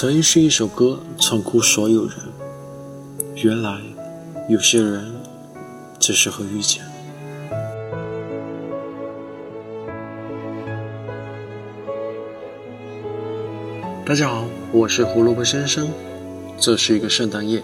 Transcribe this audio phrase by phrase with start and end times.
[0.00, 2.16] 陈奕迅一首歌唱哭所有人。
[3.34, 3.82] 原来，
[4.48, 5.12] 有些人
[5.98, 6.82] 只适合遇见。
[14.06, 15.90] 大家好，我是胡萝卜先生。
[16.58, 17.62] 这是一个圣诞夜，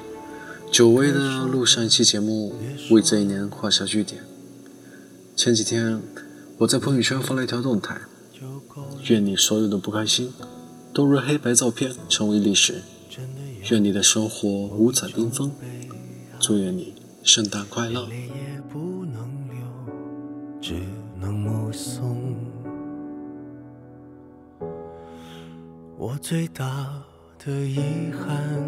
[0.70, 2.54] 久违的录上一期节目，
[2.90, 4.22] 为这一年画下句点。
[5.34, 6.02] 前几天，
[6.58, 7.96] 我在朋友圈发了一条动态：
[9.06, 10.30] 愿你所有的不开心。
[10.96, 12.82] 都如黑白照片成为历史。
[13.70, 15.52] 愿你的生活五彩缤纷，
[16.40, 18.08] 祝愿你圣诞快乐。
[25.98, 27.02] 我最大
[27.44, 27.78] 的遗
[28.10, 28.64] 憾，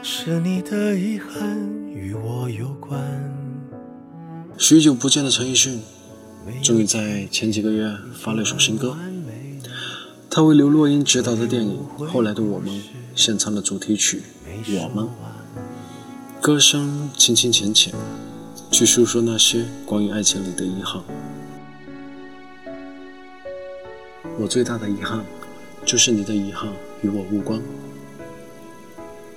[0.00, 3.02] 是你的遗憾与我有关。
[4.56, 5.82] 许久不见的陈奕迅。
[6.62, 8.96] 终于在前几个月发了一首新歌，
[10.30, 12.70] 他为刘若英执导的电影《后来的我们》
[13.14, 14.22] 献唱了主题曲
[14.82, 15.04] 《我们》，
[16.40, 17.92] 歌声清清浅浅，
[18.70, 21.02] 去诉说那些关于爱情里的遗憾。
[24.38, 25.24] 我最大的遗憾，
[25.84, 27.60] 就是你的遗憾与我无关。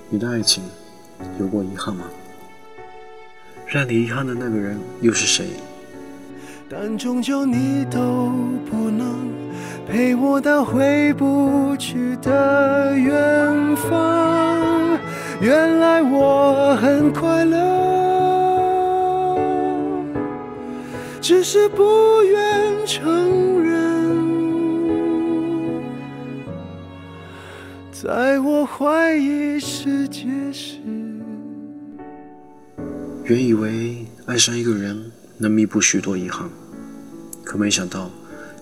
[0.08, 0.62] 你的爱情
[1.38, 2.04] 有过遗憾吗？
[3.66, 5.48] 让你遗憾的那个人又是谁？
[6.68, 8.32] 但终究你都
[8.68, 9.30] 不能
[9.86, 14.98] 陪我到回不去的远方。
[15.40, 19.38] 原来我很快乐，
[21.20, 24.16] 只是不愿承认。
[27.92, 30.78] 在我怀疑世界时，
[33.24, 35.12] 原以为爱上一个人。
[35.38, 36.48] 能弥补许多遗憾，
[37.44, 38.10] 可没想到，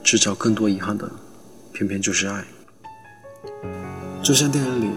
[0.02, 1.08] 制造更多遗憾的，
[1.72, 2.44] 偏偏就是爱。
[4.20, 4.90] 就像电影里，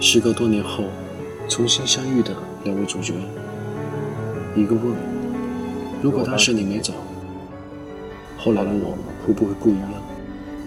[0.00, 0.86] 时隔多年后
[1.48, 3.14] 重新相遇的两位主角，
[4.56, 4.96] 一个问：
[6.02, 6.92] 如果当时你没走，
[8.36, 9.92] 后来的我会不会不一样？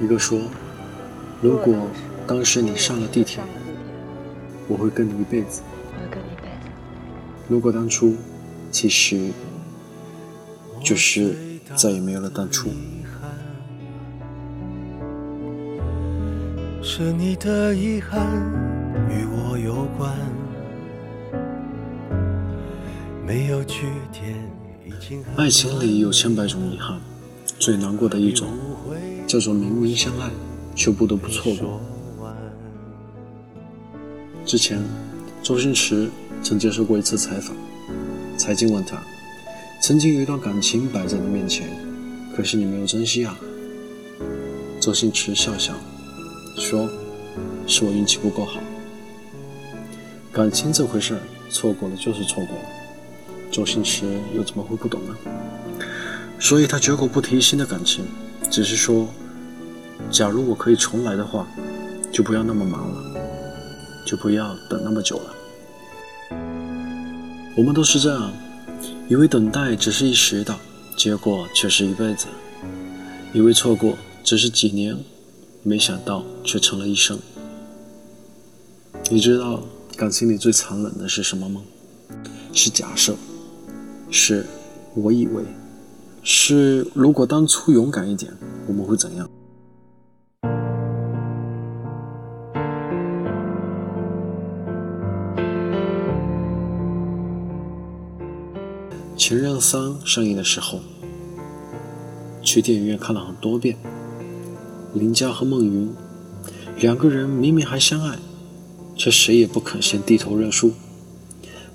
[0.02, 0.40] 一个说：
[1.41, 1.75] 如果
[2.25, 3.44] 当时你上了地铁，
[4.69, 5.62] 我会跟你一辈子。
[7.50, 8.16] 如果当初，
[8.72, 9.30] 其实。
[10.88, 11.36] 就是
[11.75, 12.70] 再也没有了当初。
[16.81, 18.25] 是你的遗憾
[19.09, 20.18] 与我有关，
[23.25, 24.34] 没有句点。
[25.36, 26.98] 爱情里有千百种遗憾，
[27.59, 28.48] 最难过的一种
[29.28, 30.30] 叫做明明相爱
[30.74, 31.81] 却不得不错过。
[34.46, 34.81] 之前，
[35.44, 36.09] 周星驰
[36.42, 37.54] 曾接受过一次采访，
[38.38, 39.04] 财经问他。
[39.88, 41.70] 曾经有一段感情摆在你面前，
[42.36, 43.40] 可是你没有珍惜啊。
[44.81, 45.74] 周星驰笑笑
[46.58, 46.90] 说
[47.66, 48.59] ：“是我运气不够好。
[50.30, 51.18] 感情这回事，
[51.50, 52.66] 错过了就是错过了。
[53.50, 55.16] 周星驰又怎么会不懂呢？
[56.38, 58.04] 所以他绝口不提新的感情，
[58.52, 59.08] 只是说：
[60.12, 61.48] 假如我可以重来的话，
[62.12, 63.22] 就不要那么忙了，
[64.06, 65.34] 就不要等那么久了。
[67.56, 68.30] 我们都是这样。”
[69.09, 70.53] 以为等待只是一时的，
[70.97, 72.28] 结果却是一辈子；
[73.34, 74.97] 以为错过只是几年，
[75.63, 77.18] 没想到却成了一生。
[79.09, 79.63] 你知道
[79.95, 81.62] 感情里最残忍的是什么吗？
[82.51, 83.16] 是假设，
[84.12, 84.45] 是
[84.94, 85.41] 我以为，
[86.22, 88.29] 是如果当初勇敢一点，
[88.68, 89.25] 我们会怎样？
[99.18, 100.80] 《情人三》上映的时候，
[102.44, 103.76] 去电影院看了很多遍。
[104.94, 105.92] 林佳和孟云
[106.78, 108.20] 两个人明明还相爱，
[108.96, 110.72] 却谁也不肯先低头认输，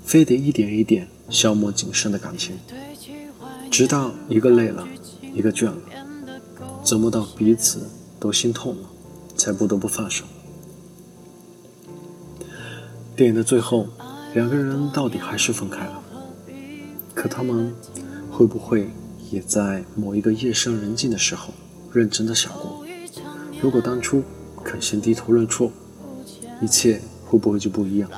[0.05, 2.57] 非得一点一点消磨仅剩的感情，
[3.69, 4.87] 直到一个累了，
[5.33, 5.77] 一个倦了，
[6.81, 7.89] 折磨到彼此
[8.21, 8.89] 都心痛了，
[9.35, 10.23] 才不得不放手。
[13.17, 13.87] 电影的最后，
[14.33, 16.01] 两个人到底还是分开了。
[17.23, 17.73] 可他们
[18.29, 18.89] 会不会
[19.31, 21.53] 也在某一个夜深人静的时候，
[21.93, 22.85] 认真的想过，
[23.61, 24.21] 如果当初
[24.61, 25.71] 肯先低头认错，
[26.61, 28.09] 一切会不会就不一样？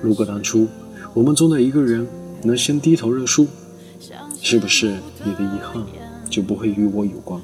[0.00, 0.68] 如果当初
[1.12, 2.06] 我们中的一个人
[2.44, 3.48] 能先低头认输，
[4.40, 5.84] 是不是你的遗憾
[6.30, 7.42] 就不会与我有关？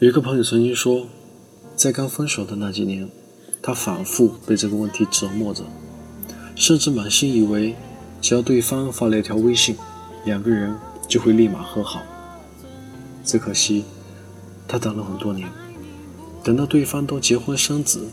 [0.00, 1.06] 有一个朋友曾经说，
[1.76, 3.08] 在刚分手的那几年，
[3.66, 5.64] 他反复被这个问题折磨着。
[6.54, 7.74] 甚至满心以为，
[8.20, 9.74] 只要对方发了一条微信，
[10.26, 10.76] 两个人
[11.08, 12.02] 就会立马和好。
[13.24, 13.86] 只可惜
[14.68, 15.48] 他等了很多年，
[16.42, 18.06] 等到对方都结婚生子，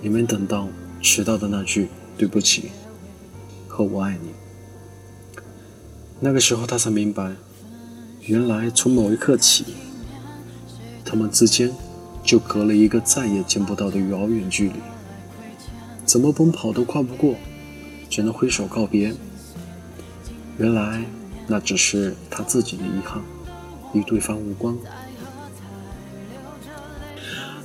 [0.00, 0.68] 也没等到
[1.02, 2.70] 迟到的那句对不起
[3.66, 4.30] 和我爱你。
[6.20, 7.32] 那个时候他才明白，
[8.22, 9.64] 原来从某一刻起，
[11.04, 11.70] 他们之间
[12.26, 14.74] 就隔了一个再也见不到的遥远距离，
[16.04, 17.36] 怎么奔跑都跨不过，
[18.10, 19.14] 只能挥手告别。
[20.58, 21.04] 原来
[21.46, 23.22] 那只是他自己的遗憾，
[23.92, 24.76] 与对方无关。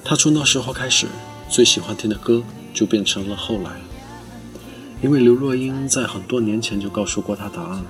[0.04, 1.08] 他从那时候开始，
[1.50, 3.72] 最喜欢听的歌就变成了《后来》，
[5.02, 7.84] 因为刘若英在很多年前就告诉过他答案：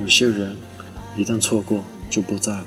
[0.00, 0.56] 有些人
[1.16, 2.66] 一旦错过就不在了。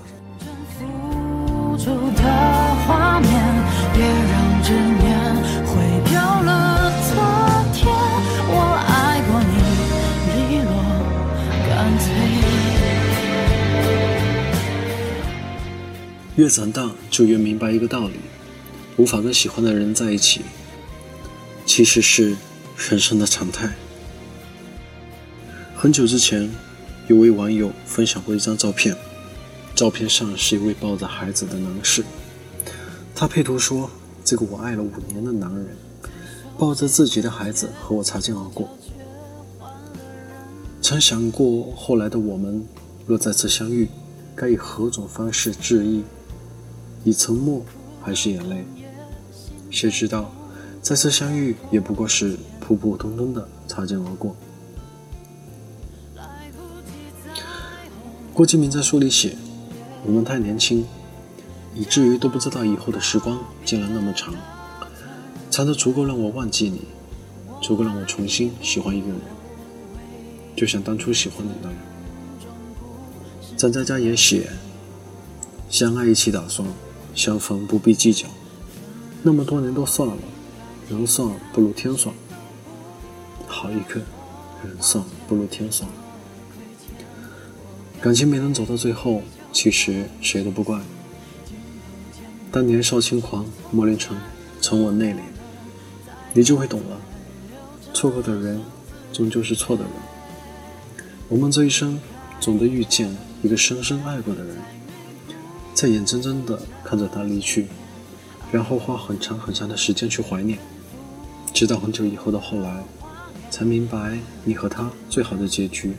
[16.37, 18.15] 越长大，就越明白一个道理：
[18.97, 20.41] 无法跟喜欢的人在一起，
[21.65, 22.35] 其实是
[22.89, 23.69] 人生的常态。
[25.77, 26.51] 很久之前，
[27.07, 28.93] 有位网友分享过一张照片，
[29.73, 32.03] 照片上是一位抱着孩子的男士。
[33.15, 33.89] 他配图说
[34.25, 35.67] ：“这个我爱了五年的男人，
[36.57, 38.67] 抱着自己的孩子和我擦肩而过。
[40.81, 42.63] 曾想过，后来的我们
[43.07, 43.87] 若再次相遇，
[44.35, 46.03] 该以何种方式致意？”
[47.05, 47.63] 以沉默
[48.01, 48.65] 还是眼泪？
[49.69, 50.29] 谁知道，
[50.81, 54.35] 再次相遇也不过是普普通通的擦肩而过。
[58.33, 59.37] 郭敬明在书里写
[60.03, 60.85] ：“我们太年轻，
[61.75, 64.33] 以至于都不知道以后的时光竟然那么长，
[65.51, 66.81] 长的足够让我忘记你，
[67.61, 69.19] 足够让我重新喜欢一个人，
[70.55, 71.77] 就像当初喜欢你那样。”
[73.55, 74.49] 张嘉佳也写
[75.69, 76.67] ：“相爱一起打算。”
[77.15, 78.27] 相逢不必计较，
[79.23, 80.17] 那么多年都算了，
[80.89, 82.13] 人算不如天算。
[83.47, 84.01] 好一个
[84.61, 85.89] 人算不如天算。
[88.01, 89.21] 感情没能走到最后，
[89.53, 90.77] 其实谁都不怪。
[92.55, 94.15] 当年少轻狂磨练成
[94.61, 95.17] 沉稳内敛，
[96.33, 96.97] 你就会懂了。
[97.93, 98.61] 错过的人，
[99.11, 99.91] 终究是错的人。
[101.27, 101.99] 我们这一生，
[102.39, 103.13] 总得遇见
[103.43, 104.55] 一个深深爱过的人。
[105.73, 107.67] 在眼睁睁地看着他离去，
[108.53, 110.57] 然后花很长很长的时间去怀念，
[111.53, 112.85] 直到很久以后的后来，
[113.51, 115.91] 才明白你和他最好的结局，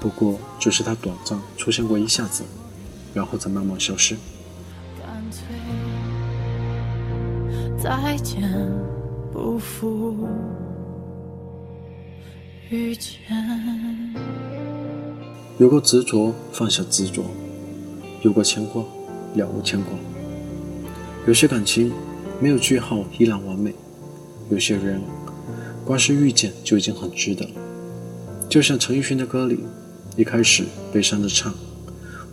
[0.00, 2.42] 不过只是他短暂出现过一下子，
[3.14, 4.16] 然后再慢慢消失。
[7.82, 8.42] 再见，
[9.32, 10.28] 不负
[12.68, 13.14] 遇见。
[15.56, 17.24] 有过执着，放下执着。
[18.20, 18.84] 有过牵挂，
[19.34, 19.94] 了无牵挂。
[21.26, 21.90] 有些感情
[22.38, 23.74] 没有句号依然完美，
[24.50, 25.00] 有些人
[25.82, 27.48] 光是遇见就已经很值得。
[28.46, 29.58] 就像陈奕迅的歌里，
[30.16, 31.54] 一开始悲伤的唱：“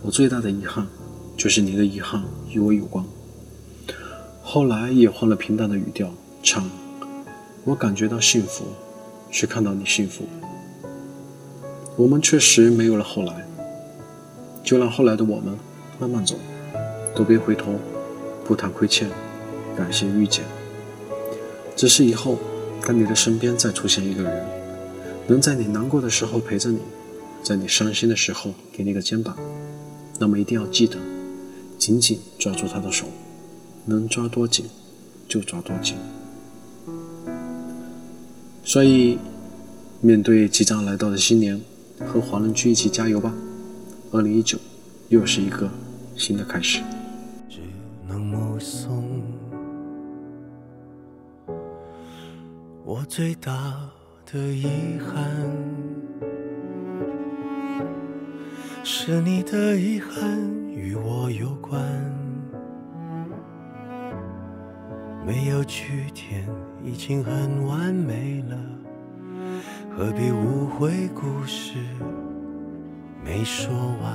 [0.04, 0.86] 我最大的遗憾，
[1.38, 3.02] 就是你的遗憾与我有关。”
[4.50, 6.10] 后来也换了平淡的语调
[6.42, 6.70] 唱
[7.64, 8.64] ：“我感觉到幸福，
[9.30, 10.24] 是看到你幸福。”
[11.96, 13.46] 我们确实没有了后来，
[14.64, 15.54] 就让后来的我们。
[16.00, 16.36] 慢慢走，
[17.14, 17.74] 都别回头，
[18.46, 19.10] 不谈亏欠，
[19.76, 20.46] 感谢遇见。
[21.76, 22.38] 只是以后，
[22.86, 24.46] 当你的身边再出现一个人，
[25.26, 26.78] 能在你难过的时候陪着你，
[27.42, 29.36] 在你伤心的时候给你个肩膀，
[30.18, 30.96] 那么一定要记得，
[31.76, 33.04] 紧紧抓住他的手，
[33.88, 34.66] 能抓多紧
[35.26, 35.96] 就抓多紧。
[38.62, 39.18] 所以，
[40.00, 41.60] 面对即将来到的新年，
[42.06, 43.34] 和华人居一起加油吧！
[44.12, 44.58] 二零一九，
[45.08, 45.68] 又是一个。
[46.16, 46.82] 新的开始。
[47.48, 47.60] 只
[48.08, 49.22] 能目送
[52.84, 53.88] 我最大
[54.26, 54.66] 的遗
[54.98, 55.24] 憾，
[58.82, 60.40] 是你的遗憾
[60.74, 61.80] 与我有关，
[65.28, 66.48] 没有句点
[66.82, 68.56] 已经很完美了，
[69.94, 71.74] 何必误会故事
[73.22, 73.70] 没说
[74.02, 74.10] 完？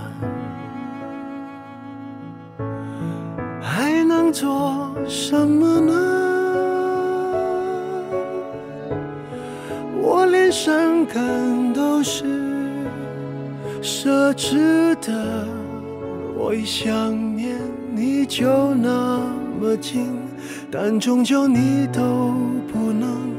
[3.62, 5.94] 还能做什么呢？
[10.02, 11.24] 我连伤感
[11.74, 12.26] 都是
[13.84, 15.48] 奢侈的。
[16.36, 17.56] 我一想念
[17.94, 19.22] 你就那
[19.64, 20.12] 么近
[20.70, 22.34] 但终究你都
[22.68, 23.32] 不能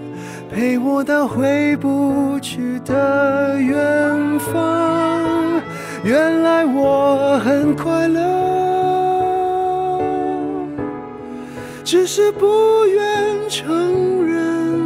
[0.51, 5.61] 陪我到回不去的远方。
[6.03, 8.55] 原来我很快乐。
[11.85, 14.81] 只是不愿承认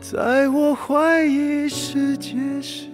[0.00, 2.86] 在我怀疑世界时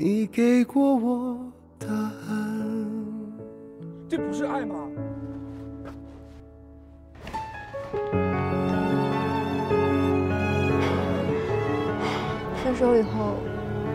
[0.00, 1.36] 你给过我
[1.76, 2.86] 答案。
[4.08, 4.76] 这不是爱吗？
[12.62, 13.34] 分手以后，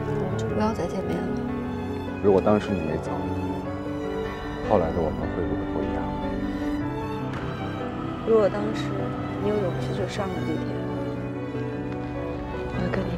[0.06, 1.24] 我们就不要再见面了。
[2.22, 3.10] 如果当时你没走，
[4.70, 6.04] 后来的我们会不会不一样？
[8.28, 8.84] 如果当时
[9.42, 10.76] 你有勇气去上了地铁，
[12.68, 13.18] 我会跟你一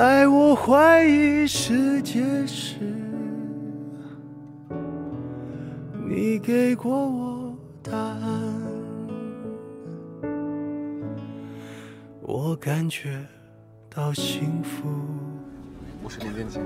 [0.00, 2.76] 在我怀疑世界时，
[6.06, 7.52] 你给过我
[7.82, 8.54] 答案，
[12.22, 13.26] 我感觉
[13.90, 14.88] 到幸福。
[16.04, 16.62] 我是林建清，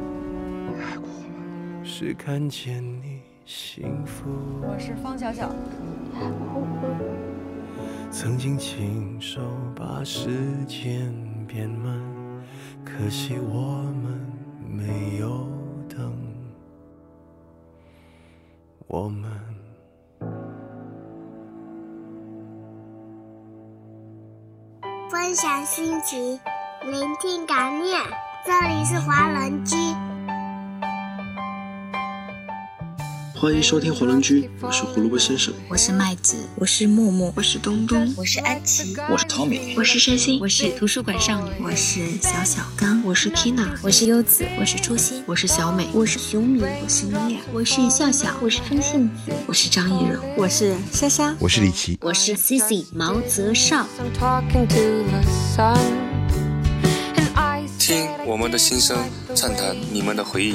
[0.79, 1.83] 太过吗。
[1.83, 4.29] 是看见你幸福。
[4.61, 5.51] 我是方小小。
[8.11, 9.41] 曾经亲手
[9.75, 10.29] 把时
[10.69, 11.11] 间
[11.49, 11.99] 变慢，
[12.85, 14.21] 可惜我们
[14.69, 15.47] 没有
[15.89, 16.13] 等。
[18.87, 19.31] 我们
[25.11, 26.39] 分享心情，
[26.85, 27.99] 聆听感念。
[28.45, 29.77] 这里是华人居。
[33.43, 35.53] 欢迎收听火龙居，我是胡萝卜先生。
[35.69, 53.85] 我是麦子，我是木木，我是东东，我是安琪，我是 Tommy，我是山心，我是图书馆少女，我是小小刚，我是 Tina，我是优子，我是初心，我是小美，我是熊米，我是米娅，我是笑笑，我是风信子，我是张艺柔，我是莎莎，我是李琦，我是 Cici 毛泽少。
[57.77, 58.97] 听我们的心声，
[59.35, 60.55] 畅谈你们的回忆。